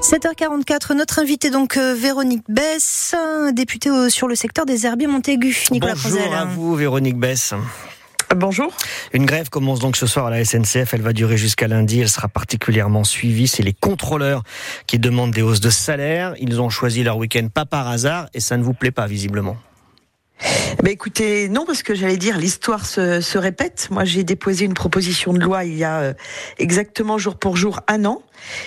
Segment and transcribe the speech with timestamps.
[0.00, 3.14] 7h44, notre invité donc euh, Véronique Bess,
[3.52, 5.64] députée sur le secteur des herbiers Montaigu.
[5.70, 7.52] Nicolas Bonjour à vous Véronique Bess.
[8.36, 8.72] Bonjour.
[9.12, 10.94] Une grève commence donc ce soir à la SNCF.
[10.94, 12.00] Elle va durer jusqu'à lundi.
[12.00, 13.48] Elle sera particulièrement suivie.
[13.48, 14.42] C'est les contrôleurs
[14.86, 16.34] qui demandent des hausses de salaire.
[16.38, 19.56] Ils ont choisi leur week-end pas par hasard et ça ne vous plaît pas visiblement.
[20.82, 23.88] Ben écoutez, non, parce que j'allais dire, l'histoire se, se, répète.
[23.90, 26.12] Moi, j'ai déposé une proposition de loi il y a euh,
[26.58, 28.22] exactement jour pour jour un an,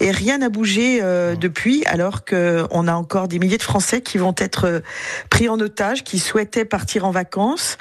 [0.00, 4.18] et rien n'a bougé euh, depuis, alors qu'on a encore des milliers de Français qui
[4.18, 4.80] vont être euh,
[5.30, 7.78] pris en otage, qui souhaitaient partir en vacances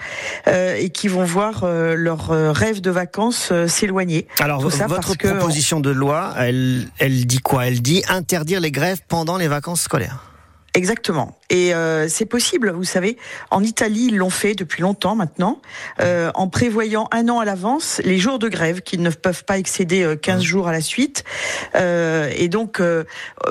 [0.48, 4.28] et qui vont voir leur rêve de vacances s'éloigner.
[4.40, 7.68] Alors, votre proposition de loi, elle, elle dit quoi?
[7.68, 10.31] Elle dit interdire les grèves pendant les vacances scolaires.
[10.74, 11.38] Exactement.
[11.50, 13.18] Et euh, c'est possible, vous savez.
[13.50, 15.62] En Italie, ils l'ont fait depuis longtemps maintenant,
[16.00, 19.58] euh, en prévoyant un an à l'avance les jours de grève qui ne peuvent pas
[19.58, 21.26] excéder 15 euh, jours à la suite.
[21.76, 23.04] Euh, et donc, euh,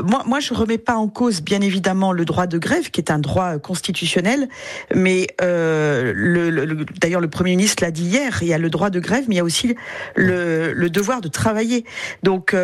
[0.02, 3.10] moi, moi, je remets pas en cause, bien évidemment, le droit de grève, qui est
[3.10, 4.48] un droit constitutionnel.
[4.94, 8.38] Mais le, le, d'ailleurs, le Premier ministre l'a dit hier.
[8.40, 9.76] Il y a le droit de grève, mais il y a aussi
[10.14, 11.84] le, le devoir de travailler.
[12.22, 12.56] Donc,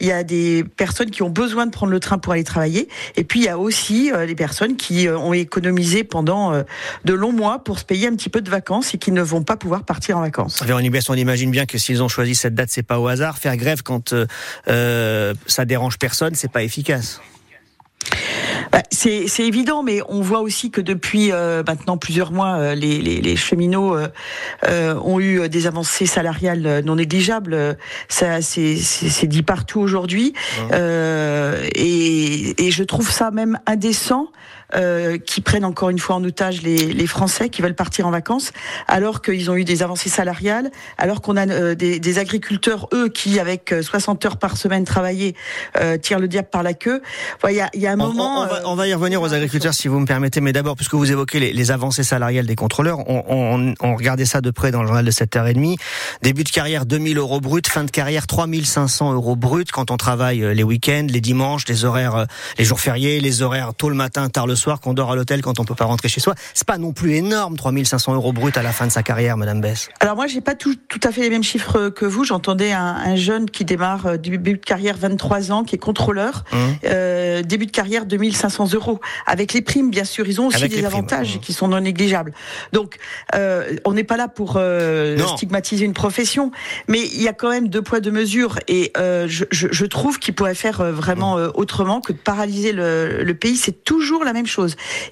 [0.00, 2.88] il y a des personnes qui ont besoin de prendre le train pour aller travailler.
[3.16, 6.62] Et puis, il y a aussi euh, les personnes qui euh, ont économisé pendant euh,
[7.04, 9.42] de longs mois pour se payer un petit peu de vacances et qui ne vont
[9.42, 10.62] pas pouvoir partir en vacances.
[10.62, 13.38] Véronique Bess, on imagine bien que s'ils ont choisi cette date, c'est pas au hasard.
[13.38, 14.14] Faire grève quand
[14.68, 17.20] euh, ça dérange personne, c'est pas efficace.
[18.74, 23.36] Bah, c'est évident, mais on voit aussi que depuis maintenant plusieurs mois, les, les, les
[23.36, 23.96] cheminots
[24.66, 27.76] euh, ont eu des avancées salariales non négligeables.
[28.08, 30.34] Ça, c'est dit partout aujourd'hui,
[30.72, 34.28] euh, et, et, je trouve ça même indécent
[34.76, 38.10] euh, qui prennent encore une fois en otage les, les, Français qui veulent partir en
[38.10, 38.52] vacances,
[38.88, 43.08] alors qu'ils ont eu des avancées salariales, alors qu'on a euh, des, des, agriculteurs, eux,
[43.08, 45.34] qui, avec 60 euh, heures par semaine travaillées,
[45.80, 47.02] euh, tirent le diable par la queue.
[47.48, 48.42] Il y, a, y, a, un moment...
[48.42, 50.94] On, va, on, va, y revenir aux agriculteurs, si vous me permettez, mais d'abord, puisque
[50.94, 54.70] vous évoquez les, les, avancées salariales des contrôleurs, on, on, on, regardait ça de près
[54.70, 55.76] dans le journal de 7h30.
[56.22, 60.54] Début de carrière, 2000 euros brut, fin de carrière, 3500 euros brut quand on travaille
[60.54, 62.26] les week-ends, les dimanches, les horaires,
[62.58, 65.16] les jours fériés, les horaires tôt le matin, tard le soir soir qu'on dort à
[65.16, 66.34] l'hôtel quand on peut pas rentrer chez soi.
[66.54, 69.60] C'est pas non plus énorme, 3500 euros brut à la fin de sa carrière, Madame
[69.60, 69.90] Bess.
[70.00, 72.24] Alors moi, j'ai pas tout, tout, à fait les mêmes chiffres que vous.
[72.24, 76.44] J'entendais un, un, jeune qui démarre euh, début de carrière 23 ans, qui est contrôleur,
[76.50, 76.56] mmh.
[76.86, 79.00] euh, début de carrière 2500 euros.
[79.26, 81.40] Avec les primes, bien sûr, ils ont aussi des avantages mmh.
[81.40, 82.32] qui sont non négligeables.
[82.72, 82.96] Donc,
[83.34, 86.52] euh, on n'est pas là pour euh, stigmatiser une profession,
[86.88, 88.58] mais il y a quand même deux poids deux mesures.
[88.66, 91.52] Et je, je, je, trouve qu'il pourrait faire vraiment mmh.
[91.54, 93.56] autrement que de paralyser le, le pays.
[93.56, 94.53] C'est toujours la même chose.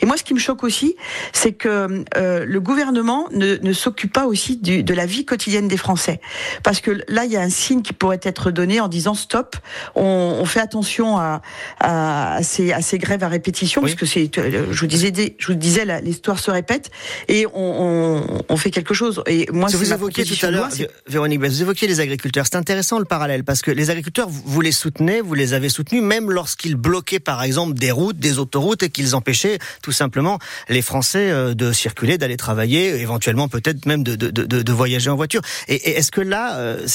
[0.00, 0.96] Et moi, ce qui me choque aussi,
[1.32, 5.68] c'est que euh, le gouvernement ne, ne s'occupe pas aussi du, de la vie quotidienne
[5.68, 6.20] des Français.
[6.62, 9.56] Parce que là, il y a un signe qui pourrait être donné en disant stop,
[9.94, 11.42] on, on fait attention à,
[11.80, 15.12] à, à, ces, à ces grèves à répétition, parce que c'est, euh, je vous disais,
[15.38, 16.90] je vous disais, l'histoire se répète,
[17.28, 19.22] et on, on, on, fait quelque chose.
[19.26, 20.68] Et moi, vous évoquiez tout à l'heure,
[21.06, 22.46] Véronique, vous évoquiez les agriculteurs.
[22.46, 26.02] C'est intéressant le parallèle, parce que les agriculteurs, vous les soutenez, vous les avez soutenus,
[26.02, 30.82] même lorsqu'ils bloquaient, par exemple, des routes, des autoroutes, et qu'ils empêchaient tout simplement les
[30.82, 35.16] Français euh, de circuler, d'aller travailler, éventuellement peut-être même de, de, de, de, voyager en
[35.16, 35.42] voiture.
[35.68, 36.86] Et, est-ce que là, euh,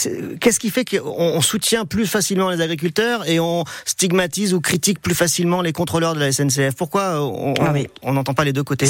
[0.41, 5.16] qu'est-ce qui fait qu'on soutient plus facilement les agriculteurs et on stigmatise ou critique plus
[5.16, 8.89] facilement les contrôleurs de la SNCF Pourquoi euh, ah, on n'entend pas les deux côtés?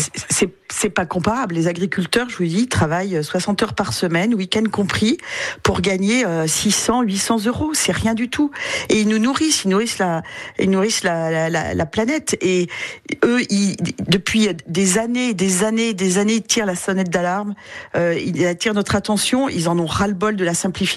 [0.70, 1.54] C'est pas comparable.
[1.54, 5.18] Les agriculteurs, je vous dis, travaillent 60 heures par semaine, week-end compris,
[5.64, 7.72] pour gagner 600, 800 euros.
[7.74, 8.52] C'est rien du tout.
[8.90, 10.24] Et ils nous nourrissent, ils nourrissent la,
[10.60, 12.38] ils nourrissent la, la, la planète.
[12.42, 12.68] Et
[13.28, 13.76] eux, ils,
[14.08, 17.54] depuis des années, des années, des années, ils tirent la sonnette d'alarme.
[17.96, 19.50] Euh, ils attirent notre attention.
[19.50, 20.54] Ils en ont ras-le-bol de la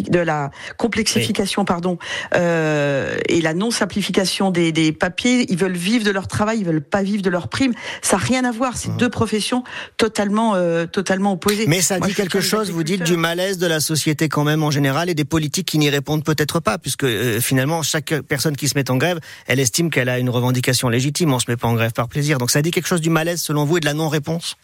[0.09, 1.99] de la complexification, pardon,
[2.35, 5.47] euh, et la non simplification des, des, papiers.
[5.51, 7.73] Ils veulent vivre de leur travail, ils veulent pas vivre de leur prime.
[8.03, 8.77] Ça n'a rien à voir.
[8.77, 8.97] C'est mmh.
[8.97, 9.65] deux professions
[9.97, 11.67] totalement, euh, totalement opposées.
[11.67, 12.71] Mais ça dit quelque chose.
[12.71, 15.79] Vous dites du malaise de la société quand même en général et des politiques qui
[15.79, 19.61] n'y répondent peut-être pas, puisque euh, finalement chaque personne qui se met en grève, elle
[19.61, 21.33] estime qu'elle a une revendication légitime.
[21.33, 22.20] On se met pas en grève par plaisir.
[22.39, 24.57] Donc ça dit quelque chose du malaise selon vous et de la non-réponse?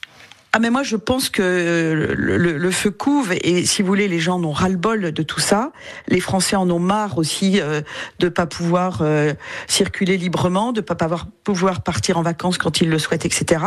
[0.56, 4.20] Ah mais moi je pense que euh, le, feu couve et si vous voulez les
[4.20, 5.70] gens n'ont ras le bol de tout ça.
[6.08, 7.82] Les Français en ont marre aussi euh,
[8.20, 9.34] de pas pouvoir euh,
[9.66, 10.96] circuler librement, de pas
[11.44, 13.66] pouvoir partir en vacances quand ils le souhaitent, etc.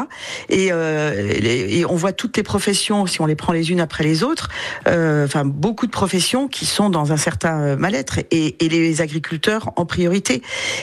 [0.50, 4.24] Et, et, on voit toutes les professions si on les prend les unes après les
[4.24, 4.50] autres,
[4.88, 9.86] enfin beaucoup de professions qui sont dans un certain mal-être et, et, les agriculteurs en
[9.86, 10.42] priorité.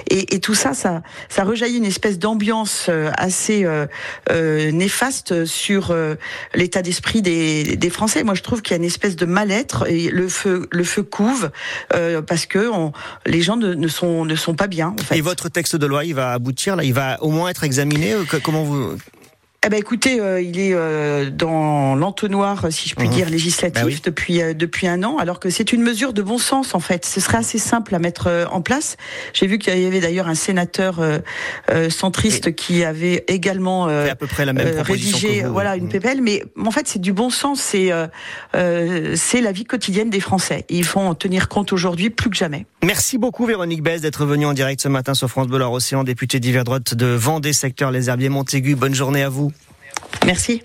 [0.08, 2.88] Et, tout ça, ça, ça rejaillit une espèce d'ambiance
[3.18, 3.66] assez
[4.30, 6.14] néfaste sur euh,
[6.54, 8.25] l'état d'esprit des, Français.
[8.25, 11.02] Moi, je trouve qu'il y a une espèce de mal-être et le feu, le feu
[11.02, 11.50] couve
[11.94, 12.69] euh, parce que
[13.26, 14.94] les gens ne, sont, ne sont pas bien.
[15.12, 18.12] Et votre texte de loi, il va aboutir là, il va au moins être examiné.
[18.12, 18.96] Euh, comment vous
[19.66, 23.14] eh ben écoutez, euh, il est euh, dans l'entonnoir, si je puis mhm.
[23.14, 26.38] dire, législatif bah depuis euh, depuis un an, alors que c'est une mesure de bon
[26.38, 27.04] sens en fait.
[27.04, 28.96] Ce serait assez simple à mettre en place.
[29.32, 31.00] J'ai vu qu'il y avait d'ailleurs un sénateur
[31.90, 35.90] centriste qui avait également à peu près la même rédigé voilà une mhm.
[35.90, 37.60] PPL, mais en fait c'est du bon sens.
[37.60, 37.90] C'est
[38.52, 40.64] c'est la vie quotidienne des Français.
[40.68, 42.66] ils font en tenir compte aujourd'hui plus que jamais.
[42.84, 46.38] Merci beaucoup Véronique Besse d'être venue en direct ce matin sur France Bleu Océan, députée
[46.38, 48.76] d'hiver droite de Vendée, secteur Les Herbiers Montaigu.
[48.76, 49.50] Bonne journée à vous.
[50.24, 50.62] Merci.